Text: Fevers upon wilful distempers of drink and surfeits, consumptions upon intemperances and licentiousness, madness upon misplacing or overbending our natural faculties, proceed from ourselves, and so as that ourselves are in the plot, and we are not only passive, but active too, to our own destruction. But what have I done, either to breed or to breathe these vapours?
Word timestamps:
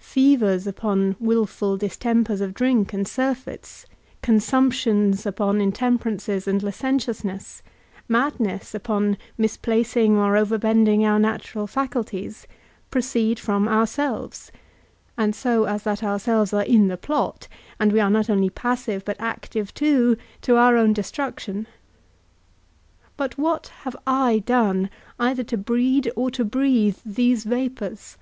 Fevers 0.00 0.66
upon 0.66 1.14
wilful 1.20 1.76
distempers 1.78 2.40
of 2.40 2.52
drink 2.52 2.92
and 2.92 3.06
surfeits, 3.06 3.86
consumptions 4.22 5.24
upon 5.24 5.60
intemperances 5.60 6.48
and 6.48 6.64
licentiousness, 6.64 7.62
madness 8.08 8.74
upon 8.74 9.16
misplacing 9.38 10.16
or 10.16 10.34
overbending 10.36 11.04
our 11.04 11.20
natural 11.20 11.68
faculties, 11.68 12.48
proceed 12.90 13.38
from 13.38 13.68
ourselves, 13.68 14.50
and 15.16 15.32
so 15.32 15.62
as 15.62 15.84
that 15.84 16.02
ourselves 16.02 16.52
are 16.52 16.64
in 16.64 16.88
the 16.88 16.96
plot, 16.96 17.46
and 17.78 17.92
we 17.92 18.00
are 18.00 18.10
not 18.10 18.28
only 18.28 18.50
passive, 18.50 19.04
but 19.04 19.20
active 19.20 19.72
too, 19.72 20.16
to 20.42 20.56
our 20.56 20.76
own 20.76 20.92
destruction. 20.92 21.68
But 23.16 23.38
what 23.38 23.68
have 23.82 23.94
I 24.08 24.40
done, 24.40 24.90
either 25.20 25.44
to 25.44 25.56
breed 25.56 26.10
or 26.16 26.32
to 26.32 26.44
breathe 26.44 26.98
these 27.06 27.44
vapours? 27.44 28.18